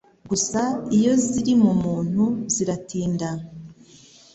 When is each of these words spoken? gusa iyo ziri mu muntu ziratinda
gusa 0.29 0.61
iyo 0.97 1.13
ziri 1.25 1.53
mu 1.63 1.71
muntu 1.83 2.23
ziratinda 2.53 3.29